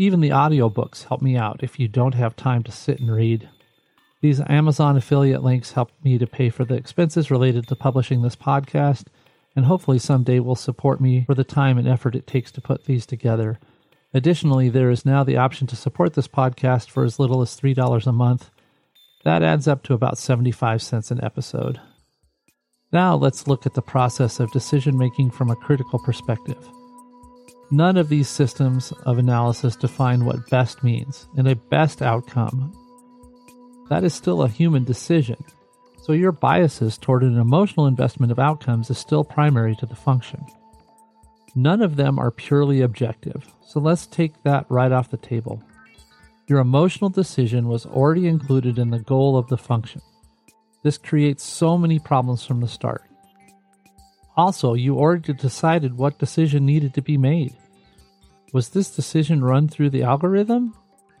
Even 0.00 0.20
the 0.20 0.30
audiobooks 0.30 1.08
help 1.08 1.20
me 1.20 1.36
out 1.36 1.64
if 1.64 1.80
you 1.80 1.88
don't 1.88 2.14
have 2.14 2.36
time 2.36 2.62
to 2.62 2.70
sit 2.70 3.00
and 3.00 3.10
read. 3.10 3.48
These 4.20 4.40
Amazon 4.48 4.96
affiliate 4.96 5.42
links 5.42 5.72
help 5.72 5.90
me 6.04 6.18
to 6.18 6.26
pay 6.26 6.50
for 6.50 6.64
the 6.64 6.76
expenses 6.76 7.32
related 7.32 7.66
to 7.66 7.74
publishing 7.74 8.22
this 8.22 8.36
podcast, 8.36 9.06
and 9.56 9.64
hopefully 9.64 9.98
someday 9.98 10.38
will 10.38 10.54
support 10.54 11.00
me 11.00 11.24
for 11.26 11.34
the 11.34 11.42
time 11.42 11.78
and 11.78 11.88
effort 11.88 12.14
it 12.14 12.28
takes 12.28 12.52
to 12.52 12.60
put 12.60 12.84
these 12.84 13.06
together. 13.06 13.58
Additionally, 14.14 14.68
there 14.68 14.88
is 14.88 15.04
now 15.04 15.24
the 15.24 15.36
option 15.36 15.66
to 15.66 15.74
support 15.74 16.14
this 16.14 16.28
podcast 16.28 16.88
for 16.90 17.02
as 17.02 17.18
little 17.18 17.42
as 17.42 17.60
$3 17.60 18.06
a 18.06 18.12
month. 18.12 18.50
That 19.24 19.42
adds 19.42 19.66
up 19.66 19.82
to 19.82 19.94
about 19.94 20.16
75 20.16 20.80
cents 20.80 21.10
an 21.10 21.22
episode. 21.24 21.80
Now 22.92 23.16
let's 23.16 23.48
look 23.48 23.66
at 23.66 23.74
the 23.74 23.82
process 23.82 24.38
of 24.38 24.52
decision 24.52 24.96
making 24.96 25.32
from 25.32 25.50
a 25.50 25.56
critical 25.56 25.98
perspective. 25.98 26.64
None 27.70 27.96
of 27.98 28.08
these 28.08 28.28
systems 28.28 28.92
of 29.04 29.18
analysis 29.18 29.76
define 29.76 30.24
what 30.24 30.48
best 30.48 30.82
means 30.82 31.28
and 31.36 31.46
a 31.46 31.54
best 31.54 32.00
outcome. 32.00 32.72
That 33.90 34.04
is 34.04 34.14
still 34.14 34.42
a 34.42 34.48
human 34.48 34.84
decision, 34.84 35.36
so 36.02 36.12
your 36.12 36.32
biases 36.32 36.96
toward 36.96 37.22
an 37.22 37.38
emotional 37.38 37.86
investment 37.86 38.32
of 38.32 38.38
outcomes 38.38 38.88
is 38.88 38.96
still 38.96 39.24
primary 39.24 39.76
to 39.76 39.86
the 39.86 39.96
function. 39.96 40.44
None 41.54 41.82
of 41.82 41.96
them 41.96 42.18
are 42.18 42.30
purely 42.30 42.80
objective, 42.80 43.52
so 43.66 43.80
let's 43.80 44.06
take 44.06 44.42
that 44.44 44.64
right 44.70 44.92
off 44.92 45.10
the 45.10 45.16
table. 45.16 45.62
Your 46.46 46.60
emotional 46.60 47.10
decision 47.10 47.68
was 47.68 47.84
already 47.84 48.26
included 48.26 48.78
in 48.78 48.90
the 48.90 49.00
goal 49.00 49.36
of 49.36 49.48
the 49.48 49.58
function. 49.58 50.00
This 50.82 50.96
creates 50.96 51.42
so 51.42 51.76
many 51.76 51.98
problems 51.98 52.46
from 52.46 52.60
the 52.60 52.68
start. 52.68 53.02
Also, 54.38 54.74
you 54.74 54.96
already 54.96 55.32
decided 55.32 55.98
what 55.98 56.20
decision 56.20 56.64
needed 56.64 56.94
to 56.94 57.02
be 57.02 57.18
made. 57.18 57.56
Was 58.52 58.68
this 58.68 58.88
decision 58.88 59.44
run 59.44 59.66
through 59.66 59.90
the 59.90 60.04
algorithm? 60.04 60.74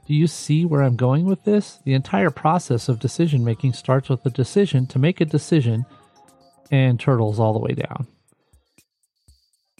Do 0.06 0.14
you 0.14 0.28
see 0.28 0.64
where 0.64 0.84
I'm 0.84 0.94
going 0.94 1.26
with 1.26 1.42
this? 1.42 1.80
The 1.84 1.94
entire 1.94 2.30
process 2.30 2.88
of 2.88 3.00
decision 3.00 3.44
making 3.44 3.72
starts 3.72 4.08
with 4.08 4.22
the 4.22 4.30
decision 4.30 4.86
to 4.86 5.00
make 5.00 5.20
a 5.20 5.24
decision 5.24 5.84
and 6.70 7.00
turtles 7.00 7.40
all 7.40 7.52
the 7.52 7.58
way 7.58 7.72
down. 7.72 8.06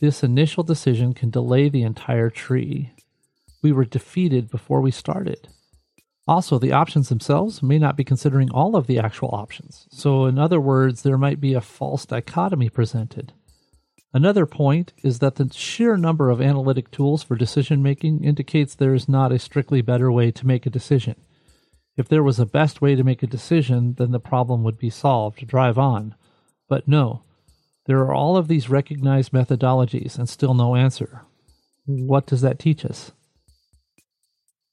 This 0.01 0.25
initial 0.25 0.65
decision 0.65 1.15
can 1.15 1.31
delay 1.31 1.69
the 1.69 1.85
entire 1.85 2.31
tree. 2.31 2.91
We 3.63 3.71
were 3.71 3.85
defeated 3.85 4.51
before 4.51 4.81
we 4.81 4.91
started. 4.91 5.47
Also, 6.29 6.59
the 6.59 6.73
options 6.73 7.09
themselves 7.09 7.63
may 7.63 7.79
not 7.79 7.97
be 7.97 8.05
considering 8.05 8.51
all 8.51 8.77
of 8.77 8.87
the 8.87 8.99
actual 8.99 9.31
options. 9.33 9.89
So, 9.91 10.27
in 10.27 10.39
other 10.39 10.61
words, 10.61 11.01
there 11.01 11.17
might 11.17 11.41
be 11.41 11.55
a 11.55 11.63
false 11.63 12.05
dichotomy 12.05 12.69
presented. 12.69 13.33
Another 14.13 14.45
point 14.45 14.93
is 15.03 15.21
that 15.21 15.37
the 15.37 15.51
sheer 15.55 15.97
number 15.97 16.29
of 16.29 16.43
analytic 16.43 16.91
tools 16.91 17.23
for 17.23 17.35
decision 17.35 17.83
making 17.83 18.25
indicates 18.25 18.75
there 18.75 18.93
is 18.93 19.09
not 19.09 19.33
a 19.33 19.39
strictly 19.39 19.81
better 19.81 20.13
way 20.13 20.31
to 20.33 20.47
make 20.47 20.67
a 20.67 20.71
decision. 20.71 21.15
If 21.97 22.09
there 22.09 22.23
was 22.23 22.39
a 22.39 22.47
best 22.47 22.83
way 22.83 22.95
to 22.95 23.03
make 23.03 23.23
a 23.23 23.27
decision, 23.27 23.95
then 23.95 24.13
the 24.13 24.21
problem 24.21 24.63
would 24.65 24.79
be 24.79 24.91
solved, 24.91 25.47
drive 25.47 25.79
on. 25.79 26.15
But 26.69 26.87
no, 26.87 27.23
there 27.87 28.01
are 28.01 28.13
all 28.13 28.37
of 28.37 28.49
these 28.49 28.69
recognized 28.69 29.33
methodologies 29.33 30.19
and 30.19 30.29
still 30.29 30.53
no 30.53 30.77
answer. 30.77 31.23
What 31.87 32.27
does 32.27 32.43
that 32.43 32.59
teach 32.59 32.85
us? 32.85 33.13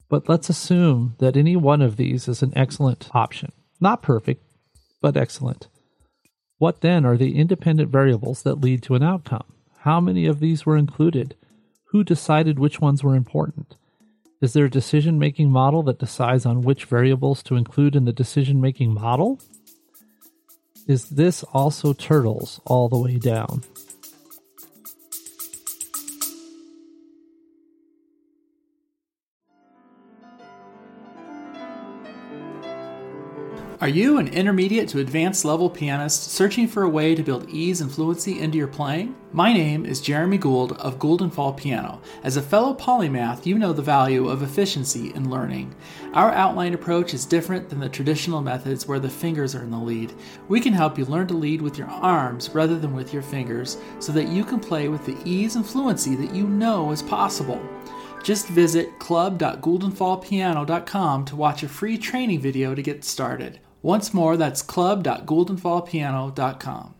But 0.09 0.29
let's 0.29 0.50
assume 0.50 1.15
that 1.19 1.35
any 1.35 1.55
one 1.55 1.81
of 1.81 1.97
these 1.97 2.27
is 2.27 2.43
an 2.43 2.53
excellent 2.55 3.09
option. 3.13 3.51
Not 3.79 4.01
perfect, 4.01 4.43
but 5.01 5.17
excellent. 5.17 5.67
What 6.57 6.81
then 6.81 7.05
are 7.05 7.17
the 7.17 7.38
independent 7.38 7.89
variables 7.89 8.43
that 8.43 8.62
lead 8.62 8.81
to 8.83 8.95
an 8.95 9.03
outcome? 9.03 9.43
How 9.79 10.00
many 10.00 10.25
of 10.25 10.39
these 10.39 10.65
were 10.65 10.77
included? 10.77 11.35
Who 11.89 12.03
decided 12.03 12.59
which 12.59 12.79
ones 12.79 13.03
were 13.03 13.15
important? 13.15 13.75
Is 14.41 14.53
there 14.53 14.65
a 14.65 14.69
decision 14.69 15.17
making 15.17 15.50
model 15.50 15.83
that 15.83 16.00
decides 16.00 16.45
on 16.45 16.62
which 16.62 16.85
variables 16.85 17.41
to 17.43 17.55
include 17.55 17.95
in 17.95 18.05
the 18.05 18.13
decision 18.13 18.62
making 18.62 18.93
model? 18.93 19.39
Is 20.88 21.09
this 21.09 21.43
also 21.53 21.93
turtles 21.93 22.62
all 22.65 22.89
the 22.89 22.97
way 22.97 23.17
down? 23.17 23.63
Are 33.86 33.89
you 33.89 34.18
an 34.18 34.30
intermediate 34.30 34.89
to 34.89 35.00
advanced 35.00 35.46
level 35.46 35.70
pianist 35.70 36.32
searching 36.32 36.68
for 36.68 36.82
a 36.82 36.89
way 36.89 37.13
to 37.13 37.22
build 37.22 37.48
ease 37.51 37.82
and 37.82 37.92
fluency 37.92 38.39
into 38.39 38.58
your 38.58 38.65
playing? 38.65 39.15
My 39.32 39.54
name 39.54 39.86
is 39.86 40.01
Jeremy 40.01 40.39
Gould 40.39 40.72
of 40.80 40.98
Gould 40.98 41.32
& 41.34 41.36
Fall 41.36 41.54
Piano. 41.54 42.01
As 42.24 42.36
a 42.36 42.42
fellow 42.42 42.74
polymath, 42.74 43.46
you 43.46 43.60
know 43.60 43.74
the 43.74 43.84
value 43.84 44.27
of 44.27 44.42
efficiency 44.42 45.13
in 45.13 45.30
learning. 45.30 45.75
Our 46.15 46.32
outline 46.32 46.74
approach 46.74 47.13
is 47.13 47.27
different 47.27 47.70
than 47.70 47.80
the 47.80 47.88
traditional 47.88 48.42
methods 48.42 48.88
where 48.88 48.98
the 48.98 49.08
fingers 49.08 49.54
are 49.54 49.62
in 49.62 49.70
the 49.70 49.77
lead. 49.77 50.13
We 50.48 50.60
can 50.60 50.74
help 50.74 50.98
you 50.98 51.06
learn 51.06 51.27
to 51.27 51.36
lead 51.36 51.62
with 51.62 51.77
your 51.77 51.89
arms 51.89 52.50
rather 52.56 52.80
than 52.80 52.96
with 52.96 53.13
your 53.13 53.22
fingers 53.22 53.77
so 54.00 54.12
that 54.13 54.30
you 54.30 54.44
can 54.44 54.60
play 54.60 54.88
with 54.88 55.06
the 55.06 55.15
ease 55.25 55.58
and 55.58 55.63
fluency 55.63 56.15
that 56.15 56.34
you 56.34 56.48
know 56.48 56.89
is 56.89 57.04
possible. 57.04 57.62
Just 58.24 58.48
visit 58.48 58.98
club.gouldandfallpiano.com 58.98 61.25
to 61.25 61.36
watch 61.36 61.62
a 61.62 61.70
free 61.70 62.00
training 62.00 62.39
video 62.39 62.74
to 62.74 62.82
get 62.82 63.04
started. 63.04 63.60
Once 63.86 64.13
more, 64.15 64.36
that's 64.36 64.63
club.gouldandfallpiano.com. 64.63 66.96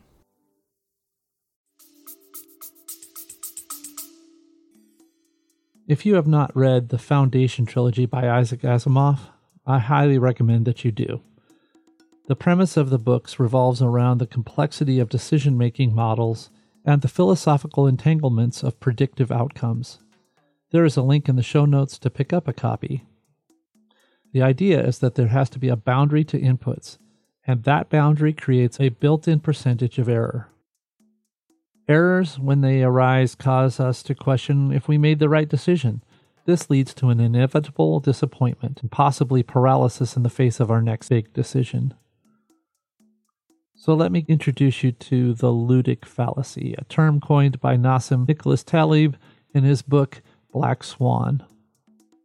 If 5.88 6.06
you 6.06 6.14
have 6.14 6.28
not 6.28 6.54
read 6.54 6.90
the 6.90 6.98
Foundation 6.98 7.66
trilogy 7.66 8.06
by 8.06 8.30
Isaac 8.30 8.60
Asimov, 8.60 9.18
I 9.66 9.80
highly 9.80 10.16
recommend 10.16 10.64
that 10.66 10.84
you 10.84 10.92
do. 10.92 11.22
The 12.28 12.36
premise 12.36 12.76
of 12.76 12.90
the 12.90 13.00
books 13.00 13.40
revolves 13.40 13.82
around 13.82 14.18
the 14.18 14.28
complexity 14.28 15.00
of 15.00 15.08
decision 15.08 15.58
making 15.58 15.92
models 15.92 16.50
and 16.84 17.02
the 17.02 17.08
philosophical 17.08 17.88
entanglements 17.88 18.62
of 18.62 18.78
predictive 18.78 19.32
outcomes. 19.32 19.98
There 20.70 20.84
is 20.84 20.96
a 20.96 21.02
link 21.02 21.28
in 21.28 21.34
the 21.34 21.42
show 21.42 21.64
notes 21.64 21.98
to 21.98 22.10
pick 22.10 22.32
up 22.32 22.46
a 22.46 22.52
copy. 22.52 23.06
The 24.36 24.42
idea 24.42 24.86
is 24.86 24.98
that 24.98 25.14
there 25.14 25.28
has 25.28 25.48
to 25.48 25.58
be 25.58 25.70
a 25.70 25.76
boundary 25.76 26.22
to 26.24 26.38
inputs, 26.38 26.98
and 27.46 27.62
that 27.62 27.88
boundary 27.88 28.34
creates 28.34 28.78
a 28.78 28.90
built 28.90 29.26
in 29.26 29.40
percentage 29.40 29.98
of 29.98 30.10
error. 30.10 30.50
Errors, 31.88 32.38
when 32.38 32.60
they 32.60 32.82
arise, 32.82 33.34
cause 33.34 33.80
us 33.80 34.02
to 34.02 34.14
question 34.14 34.72
if 34.72 34.88
we 34.88 34.98
made 34.98 35.20
the 35.20 35.30
right 35.30 35.48
decision. 35.48 36.04
This 36.44 36.68
leads 36.68 36.92
to 36.96 37.08
an 37.08 37.18
inevitable 37.18 37.98
disappointment 37.98 38.82
and 38.82 38.90
possibly 38.90 39.42
paralysis 39.42 40.18
in 40.18 40.22
the 40.22 40.28
face 40.28 40.60
of 40.60 40.70
our 40.70 40.82
next 40.82 41.08
big 41.08 41.32
decision. 41.32 41.94
So 43.74 43.94
let 43.94 44.12
me 44.12 44.26
introduce 44.28 44.82
you 44.82 44.92
to 44.92 45.32
the 45.32 45.48
ludic 45.48 46.04
fallacy, 46.04 46.74
a 46.76 46.84
term 46.84 47.20
coined 47.20 47.58
by 47.58 47.78
Nassim 47.78 48.28
Nicholas 48.28 48.62
Taleb 48.62 49.16
in 49.54 49.64
his 49.64 49.80
book 49.80 50.20
Black 50.52 50.84
Swan. 50.84 51.42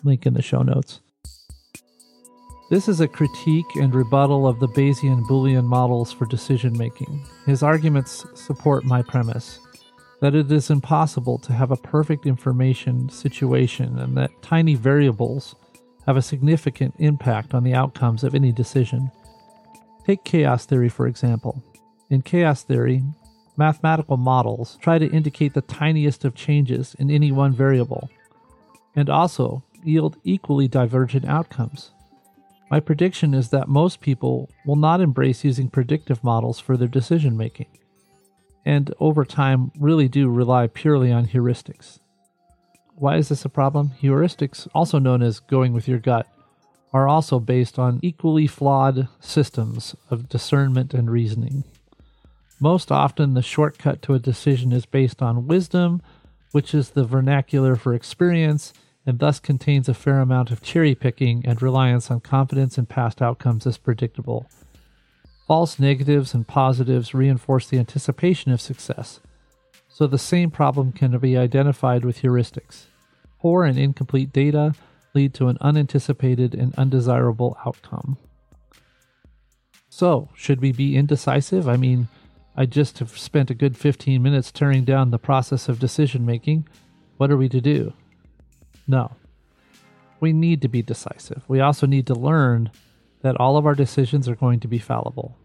Link 0.03 0.25
in 0.25 0.33
the 0.33 0.41
show 0.41 0.61
notes. 0.61 0.99
This 2.71 2.87
is 2.87 3.01
a 3.01 3.07
critique 3.09 3.75
and 3.75 3.93
rebuttal 3.93 4.47
of 4.47 4.61
the 4.61 4.67
Bayesian 4.69 5.25
Boolean 5.27 5.65
models 5.65 6.13
for 6.13 6.25
decision 6.25 6.77
making. 6.77 7.21
His 7.45 7.63
arguments 7.63 8.25
support 8.33 8.85
my 8.85 9.01
premise 9.01 9.59
that 10.21 10.35
it 10.35 10.49
is 10.49 10.69
impossible 10.69 11.37
to 11.39 11.51
have 11.51 11.71
a 11.71 11.75
perfect 11.75 12.25
information 12.25 13.09
situation 13.09 13.99
and 13.99 14.15
that 14.15 14.41
tiny 14.41 14.75
variables 14.75 15.53
have 16.07 16.15
a 16.15 16.21
significant 16.21 16.95
impact 16.97 17.53
on 17.53 17.65
the 17.65 17.73
outcomes 17.73 18.23
of 18.23 18.33
any 18.33 18.53
decision. 18.53 19.11
Take 20.05 20.23
chaos 20.23 20.65
theory, 20.65 20.87
for 20.87 21.07
example. 21.07 21.61
In 22.09 22.21
chaos 22.21 22.63
theory, 22.63 23.03
mathematical 23.57 24.15
models 24.15 24.77
try 24.81 24.97
to 24.97 25.11
indicate 25.11 25.53
the 25.53 25.61
tiniest 25.61 26.23
of 26.23 26.35
changes 26.35 26.95
in 26.99 27.11
any 27.11 27.33
one 27.33 27.51
variable 27.51 28.09
and 28.95 29.09
also 29.09 29.61
yield 29.83 30.15
equally 30.23 30.69
divergent 30.69 31.25
outcomes. 31.25 31.91
My 32.71 32.79
prediction 32.79 33.33
is 33.33 33.49
that 33.49 33.67
most 33.67 33.99
people 33.99 34.49
will 34.65 34.77
not 34.77 35.01
embrace 35.01 35.43
using 35.43 35.69
predictive 35.69 36.23
models 36.23 36.57
for 36.57 36.77
their 36.77 36.87
decision 36.87 37.35
making, 37.35 37.67
and 38.65 38.93
over 38.97 39.25
time 39.25 39.73
really 39.77 40.07
do 40.07 40.29
rely 40.29 40.67
purely 40.67 41.11
on 41.11 41.27
heuristics. 41.27 41.99
why 42.95 43.17
is 43.17 43.29
this 43.29 43.43
a 43.43 43.49
problem? 43.49 43.91
Heuristics, 44.01 44.67
also 44.73 44.99
known 44.99 45.21
as 45.21 45.39
going 45.39 45.73
with 45.73 45.87
your 45.87 45.99
gut, 45.99 46.27
are 46.93 47.07
also 47.07 47.39
based 47.39 47.79
on 47.79 47.99
equally 48.03 48.47
flawed 48.47 49.07
systems 49.19 49.95
of 50.09 50.29
discernment 50.29 50.93
and 50.93 51.09
reasoning. 51.09 51.63
Most 52.59 52.91
often, 52.91 53.33
the 53.33 53.41
shortcut 53.41 54.01
to 54.03 54.13
a 54.13 54.19
decision 54.19 54.71
is 54.71 54.85
based 54.85 55.21
on 55.21 55.47
wisdom, 55.47 56.01
which 56.51 56.75
is 56.75 56.91
the 56.91 57.03
vernacular 57.03 57.75
for 57.75 57.93
experience, 57.93 58.71
and 59.05 59.19
thus 59.19 59.39
contains 59.39 59.89
a 59.89 59.93
fair 59.93 60.19
amount 60.19 60.51
of 60.51 60.61
cherry 60.61 60.95
picking 60.95 61.43
and 61.45 61.61
reliance 61.61 62.11
on 62.11 62.19
confidence 62.19 62.77
in 62.77 62.85
past 62.85 63.21
outcomes 63.21 63.65
as 63.65 63.77
predictable. 63.77 64.47
False 65.47 65.79
negatives 65.79 66.33
and 66.33 66.47
positives 66.47 67.13
reinforce 67.13 67.67
the 67.67 67.79
anticipation 67.79 68.51
of 68.51 68.61
success, 68.61 69.19
so 69.89 70.07
the 70.07 70.17
same 70.17 70.51
problem 70.51 70.91
can 70.91 71.17
be 71.17 71.37
identified 71.37 72.05
with 72.05 72.21
heuristics. 72.21 72.85
Poor 73.39 73.65
and 73.65 73.77
incomplete 73.77 74.31
data 74.31 74.75
lead 75.13 75.33
to 75.33 75.47
an 75.47 75.57
unanticipated 75.59 76.53
and 76.53 76.73
undesirable 76.75 77.57
outcome. 77.65 78.17
So, 79.89 80.29
should 80.35 80.61
we 80.61 80.71
be 80.71 80.95
indecisive? 80.95 81.67
I 81.67 81.75
mean, 81.75 82.07
I 82.55 82.65
just 82.65 82.99
have 82.99 83.17
spent 83.17 83.49
a 83.49 83.55
good 83.55 83.75
15 83.75 84.21
minutes 84.21 84.51
tearing 84.51 84.85
down 84.85 85.11
the 85.11 85.19
process 85.19 85.67
of 85.67 85.79
decision 85.79 86.25
making. 86.25 86.67
What 87.17 87.31
are 87.31 87.37
we 87.37 87.49
to 87.49 87.59
do? 87.59 87.93
No. 88.87 89.11
We 90.19 90.33
need 90.33 90.61
to 90.61 90.67
be 90.67 90.81
decisive. 90.81 91.43
We 91.47 91.59
also 91.59 91.87
need 91.87 92.07
to 92.07 92.15
learn 92.15 92.71
that 93.21 93.39
all 93.39 93.57
of 93.57 93.65
our 93.65 93.75
decisions 93.75 94.27
are 94.27 94.35
going 94.35 94.59
to 94.59 94.67
be 94.67 94.79
fallible. 94.79 95.37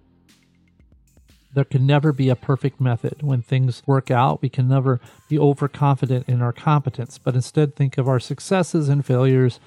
There 1.54 1.64
can 1.64 1.86
never 1.86 2.12
be 2.12 2.28
a 2.28 2.36
perfect 2.36 2.80
method. 2.80 3.22
When 3.22 3.40
things 3.40 3.82
work 3.86 4.10
out, 4.10 4.42
we 4.42 4.50
can 4.50 4.68
never 4.68 5.00
be 5.28 5.38
overconfident 5.38 6.28
in 6.28 6.42
our 6.42 6.52
competence, 6.52 7.18
but 7.18 7.34
instead 7.34 7.74
think 7.74 7.96
of 7.96 8.08
our 8.08 8.20
successes 8.20 8.90
and 8.90 9.04
failures 9.04 9.58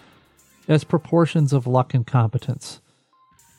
as 0.67 0.83
proportions 0.83 1.51
of 1.51 1.65
luck 1.65 1.95
and 1.95 2.05
competence. 2.05 2.79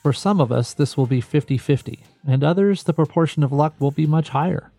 For 0.01 0.13
some 0.13 0.39
of 0.39 0.51
us, 0.51 0.73
this 0.73 0.95
will 0.95 1.07
be 1.07 1.19
50 1.19 1.57
50, 1.57 2.03
and 2.25 2.43
others, 2.43 2.83
the 2.83 2.93
proportion 2.93 3.43
of 3.43 3.51
luck 3.51 3.75
will 3.79 3.91
be 3.91 4.07
much 4.07 4.29
higher. 4.29 4.71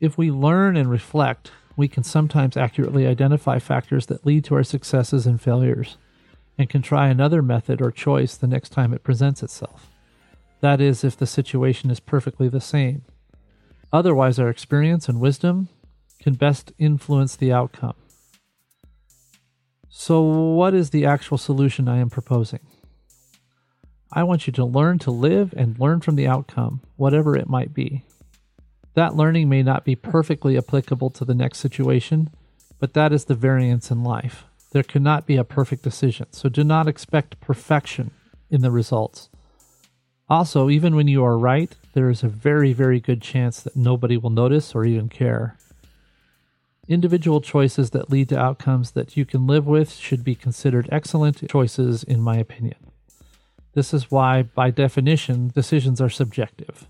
If 0.00 0.18
we 0.18 0.30
learn 0.30 0.76
and 0.76 0.90
reflect, 0.90 1.52
we 1.76 1.88
can 1.88 2.02
sometimes 2.02 2.56
accurately 2.56 3.06
identify 3.06 3.58
factors 3.58 4.06
that 4.06 4.26
lead 4.26 4.44
to 4.44 4.54
our 4.54 4.64
successes 4.64 5.26
and 5.26 5.40
failures, 5.40 5.96
and 6.58 6.68
can 6.68 6.82
try 6.82 7.08
another 7.08 7.42
method 7.42 7.80
or 7.80 7.90
choice 7.90 8.36
the 8.36 8.46
next 8.46 8.70
time 8.70 8.92
it 8.92 9.02
presents 9.02 9.42
itself. 9.42 9.88
That 10.60 10.80
is, 10.80 11.04
if 11.04 11.16
the 11.16 11.26
situation 11.26 11.90
is 11.90 12.00
perfectly 12.00 12.48
the 12.48 12.60
same. 12.60 13.02
Otherwise, 13.92 14.38
our 14.38 14.50
experience 14.50 15.08
and 15.08 15.20
wisdom 15.20 15.68
can 16.20 16.34
best 16.34 16.72
influence 16.78 17.34
the 17.34 17.52
outcome. 17.52 17.94
So, 19.88 20.22
what 20.22 20.74
is 20.74 20.90
the 20.90 21.04
actual 21.04 21.38
solution 21.38 21.88
I 21.88 21.98
am 21.98 22.10
proposing? 22.10 22.60
I 24.12 24.22
want 24.24 24.46
you 24.46 24.52
to 24.54 24.64
learn 24.64 24.98
to 25.00 25.10
live 25.10 25.54
and 25.56 25.78
learn 25.78 26.00
from 26.00 26.16
the 26.16 26.26
outcome, 26.26 26.82
whatever 26.96 27.36
it 27.36 27.48
might 27.48 27.72
be. 27.72 28.04
That 28.94 29.14
learning 29.14 29.48
may 29.48 29.62
not 29.62 29.84
be 29.84 29.94
perfectly 29.94 30.58
applicable 30.58 31.10
to 31.10 31.24
the 31.24 31.34
next 31.34 31.58
situation, 31.58 32.30
but 32.78 32.94
that 32.94 33.12
is 33.12 33.26
the 33.26 33.34
variance 33.34 33.90
in 33.90 34.02
life. 34.02 34.44
There 34.72 34.82
cannot 34.82 35.26
be 35.26 35.36
a 35.36 35.44
perfect 35.44 35.82
decision, 35.82 36.26
so 36.32 36.48
do 36.48 36.64
not 36.64 36.88
expect 36.88 37.40
perfection 37.40 38.10
in 38.50 38.62
the 38.62 38.70
results. 38.70 39.28
Also, 40.28 40.70
even 40.70 40.94
when 40.94 41.08
you 41.08 41.24
are 41.24 41.36
right, 41.36 41.74
there 41.92 42.08
is 42.08 42.22
a 42.22 42.28
very, 42.28 42.72
very 42.72 43.00
good 43.00 43.20
chance 43.20 43.60
that 43.60 43.74
nobody 43.74 44.16
will 44.16 44.30
notice 44.30 44.74
or 44.74 44.84
even 44.84 45.08
care. 45.08 45.56
Individual 46.88 47.40
choices 47.40 47.90
that 47.90 48.10
lead 48.10 48.28
to 48.28 48.38
outcomes 48.38 48.92
that 48.92 49.16
you 49.16 49.24
can 49.24 49.46
live 49.46 49.66
with 49.66 49.92
should 49.92 50.24
be 50.24 50.34
considered 50.34 50.88
excellent 50.90 51.48
choices, 51.48 52.02
in 52.04 52.20
my 52.20 52.36
opinion. 52.36 52.76
This 53.74 53.92
is 53.94 54.10
why, 54.10 54.42
by 54.42 54.70
definition, 54.70 55.48
decisions 55.54 56.00
are 56.00 56.08
subjective, 56.08 56.88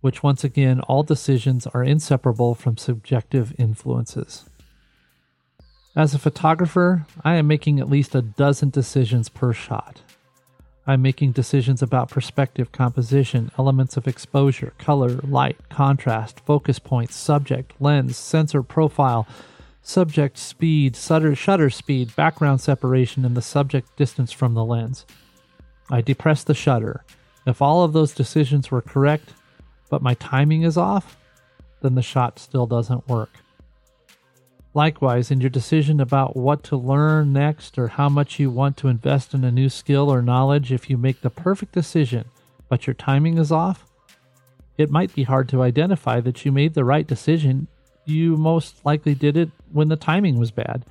which 0.00 0.22
once 0.22 0.44
again, 0.44 0.80
all 0.80 1.02
decisions 1.02 1.66
are 1.68 1.82
inseparable 1.82 2.54
from 2.54 2.76
subjective 2.76 3.54
influences. 3.58 4.44
As 5.96 6.12
a 6.12 6.18
photographer, 6.18 7.06
I 7.24 7.36
am 7.36 7.46
making 7.46 7.80
at 7.80 7.88
least 7.88 8.14
a 8.14 8.20
dozen 8.22 8.70
decisions 8.70 9.28
per 9.28 9.52
shot. 9.52 10.02
I'm 10.86 11.02
making 11.02 11.32
decisions 11.32 11.82
about 11.82 12.10
perspective, 12.10 12.70
composition, 12.70 13.50
elements 13.58 13.96
of 13.96 14.06
exposure, 14.06 14.72
color, 14.78 15.18
light, 15.22 15.56
contrast, 15.68 16.38
focus 16.40 16.78
points, 16.78 17.16
subject, 17.16 17.72
lens, 17.80 18.16
sensor 18.16 18.62
profile, 18.62 19.26
subject 19.82 20.36
speed, 20.36 20.94
shutter, 20.94 21.34
shutter 21.34 21.70
speed, 21.70 22.14
background 22.14 22.60
separation, 22.60 23.24
and 23.24 23.36
the 23.36 23.42
subject 23.42 23.96
distance 23.96 24.30
from 24.30 24.54
the 24.54 24.64
lens. 24.64 25.06
I 25.90 26.02
depress 26.02 26.44
the 26.44 26.54
shutter. 26.54 27.04
If 27.46 27.62
all 27.62 27.82
of 27.82 27.92
those 27.92 28.12
decisions 28.12 28.70
were 28.70 28.82
correct, 28.82 29.32
but 29.88 30.02
my 30.02 30.14
timing 30.14 30.62
is 30.62 30.76
off, 30.76 31.16
then 31.82 31.94
the 31.94 32.02
shot 32.02 32.38
still 32.38 32.66
doesn't 32.66 33.08
work. 33.08 33.30
Likewise, 34.74 35.30
in 35.30 35.40
your 35.40 35.48
decision 35.48 36.00
about 36.00 36.36
what 36.36 36.62
to 36.64 36.76
learn 36.76 37.32
next 37.32 37.78
or 37.78 37.88
how 37.88 38.08
much 38.10 38.38
you 38.38 38.50
want 38.50 38.76
to 38.76 38.88
invest 38.88 39.32
in 39.32 39.42
a 39.42 39.50
new 39.50 39.70
skill 39.70 40.12
or 40.12 40.20
knowledge, 40.20 40.70
if 40.70 40.90
you 40.90 40.98
make 40.98 41.22
the 41.22 41.30
perfect 41.30 41.72
decision 41.72 42.26
but 42.68 42.86
your 42.86 42.94
timing 42.94 43.38
is 43.38 43.52
off, 43.52 43.86
it 44.76 44.90
might 44.90 45.14
be 45.14 45.22
hard 45.22 45.48
to 45.48 45.62
identify 45.62 46.20
that 46.20 46.44
you 46.44 46.52
made 46.52 46.74
the 46.74 46.84
right 46.84 47.06
decision. 47.06 47.68
You 48.04 48.36
most 48.36 48.84
likely 48.84 49.14
did 49.14 49.36
it 49.36 49.50
when 49.72 49.88
the 49.88 49.96
timing 49.96 50.38
was 50.38 50.50
bad. 50.50 50.84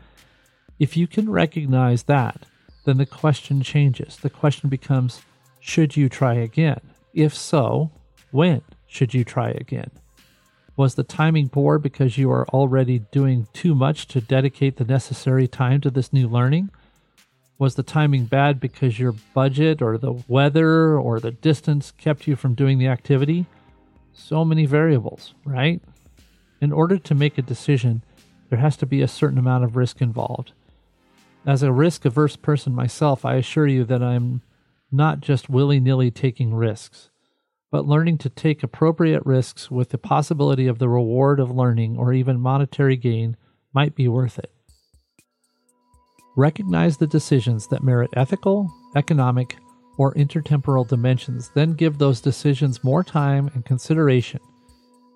If 0.80 0.98
you 0.98 1.06
can 1.06 1.30
recognize 1.30 2.04
that, 2.04 2.46
then 2.86 2.98
the 2.98 3.06
question 3.06 3.62
changes. 3.62 4.18
The 4.18 4.30
question 4.30 4.70
becomes 4.70 5.22
should 5.60 5.98
you 5.98 6.10
try 6.10 6.36
again? 6.36 6.82
If 7.14 7.34
so, 7.34 7.92
when 8.32 8.62
should 8.96 9.14
you 9.14 9.26
try 9.26 9.50
again? 9.50 9.92
Was 10.78 10.96
the 10.96 11.04
timing 11.04 11.50
poor 11.50 11.78
because 11.78 12.18
you 12.18 12.32
are 12.32 12.48
already 12.50 13.00
doing 13.00 13.48
too 13.52 13.76
much 13.76 14.08
to 14.08 14.22
dedicate 14.22 14.78
the 14.78 14.86
necessary 14.86 15.48
time 15.48 15.82
to 15.82 15.92
this 15.92 16.14
new 16.14 16.28
learning? 16.28 16.70
Was 17.58 17.76
the 17.76 17.84
timing 17.84 18.26
bad 18.26 18.60
because 18.60 18.98
your 18.98 19.14
budget 19.34 19.82
or 19.82 19.98
the 19.98 20.14
weather 20.28 20.98
or 20.98 21.20
the 21.20 21.32
distance 21.32 21.92
kept 21.92 22.26
you 22.26 22.36
from 22.36 22.56
doing 22.56 22.78
the 22.78 22.88
activity? 22.88 23.46
So 24.14 24.46
many 24.46 24.66
variables, 24.66 25.34
right? 25.44 25.82
In 26.62 26.72
order 26.72 26.98
to 26.98 27.16
make 27.16 27.38
a 27.38 27.42
decision, 27.42 28.02
there 28.50 28.60
has 28.60 28.78
to 28.78 28.86
be 28.86 29.02
a 29.02 29.08
certain 29.10 29.38
amount 29.38 29.66
of 29.66 29.76
risk 29.76 30.02
involved. 30.02 30.54
As 31.46 31.64
a 31.64 31.72
risk 31.72 32.06
averse 32.06 32.38
person 32.38 32.74
myself, 32.74 33.26
I 33.26 33.36
assure 33.36 33.68
you 33.68 33.84
that 33.86 34.02
I'm 34.02 34.42
not 34.92 35.20
just 35.20 35.50
willy 35.50 35.80
nilly 35.82 36.12
taking 36.12 36.54
risks 36.54 37.10
but 37.76 37.86
learning 37.86 38.18
to 38.18 38.30
take 38.30 38.64
appropriate 38.64 39.22
risks 39.26 39.70
with 39.70 39.90
the 39.90 39.98
possibility 39.98 40.66
of 40.66 40.80
the 40.80 40.88
reward 40.88 41.42
of 41.42 41.52
learning 41.52 41.98
or 41.98 42.14
even 42.14 42.40
monetary 42.40 42.96
gain 42.96 43.36
might 43.74 43.94
be 43.96 44.08
worth 44.08 44.40
it. 44.40 44.50
Recognize 46.38 46.96
the 46.96 47.06
decisions 47.06 47.68
that 47.68 47.84
merit 47.84 48.10
ethical, 48.14 48.72
economic, 48.96 49.58
or 49.98 50.14
intertemporal 50.14 50.88
dimensions, 50.88 51.52
then 51.54 51.74
give 51.74 51.98
those 51.98 52.22
decisions 52.22 52.82
more 52.82 53.04
time 53.04 53.52
and 53.54 53.66
consideration. 53.66 54.40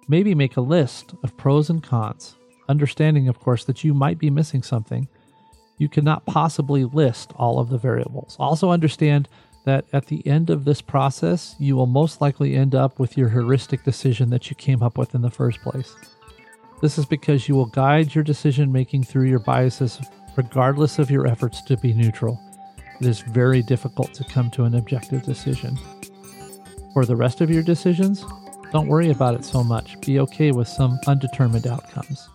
Maybe 0.09 0.35
make 0.35 0.57
a 0.57 0.71
list 0.75 1.13
of 1.23 1.37
pros 1.37 1.69
and 1.69 1.81
cons, 1.81 2.35
understanding, 2.67 3.29
of 3.29 3.39
course, 3.39 3.63
that 3.63 3.85
you 3.85 3.93
might 3.93 4.19
be 4.19 4.29
missing 4.29 4.63
something. 4.63 5.07
You 5.77 5.87
cannot 5.87 6.25
possibly 6.25 6.83
list 6.83 7.31
all 7.37 7.57
of 7.57 7.69
the 7.69 7.77
variables. 7.77 8.35
Also, 8.37 8.69
understand 8.69 9.29
that 9.69 9.85
at 9.93 10.07
the 10.07 10.25
end 10.25 10.49
of 10.49 10.65
this 10.65 10.81
process, 10.81 11.55
you 11.59 11.75
will 11.75 11.85
most 11.85 12.21
likely 12.21 12.55
end 12.55 12.73
up 12.73 12.97
with 12.97 13.15
your 13.15 13.29
heuristic 13.29 13.83
decision 13.83 14.31
that 14.31 14.49
you 14.49 14.55
came 14.55 14.81
up 14.81 14.97
with 14.97 15.13
in 15.13 15.21
the 15.21 15.29
first 15.29 15.61
place. 15.61 15.95
This 16.81 16.97
is 16.97 17.05
because 17.05 17.47
you 17.47 17.53
will 17.53 17.67
guide 17.67 18.15
your 18.15 18.23
decision 18.23 18.71
making 18.71 19.03
through 19.03 19.27
your 19.27 19.39
biases 19.39 20.01
regardless 20.35 20.97
of 20.97 21.11
your 21.11 21.27
efforts 21.27 21.61
to 21.63 21.77
be 21.77 21.93
neutral. 21.93 22.41
It 22.99 23.05
is 23.05 23.19
very 23.21 23.61
difficult 23.61 24.11
to 24.15 24.23
come 24.23 24.49
to 24.51 24.63
an 24.63 24.73
objective 24.73 25.21
decision. 25.23 25.77
For 26.93 27.05
the 27.05 27.15
rest 27.15 27.39
of 27.39 27.51
your 27.51 27.61
decisions, 27.61 28.25
don't 28.71 28.87
worry 28.87 29.11
about 29.11 29.35
it 29.35 29.45
so 29.45 29.63
much. 29.63 30.01
Be 30.01 30.19
okay 30.21 30.51
with 30.51 30.67
some 30.67 30.97
undetermined 31.05 31.67
outcomes. 31.67 32.27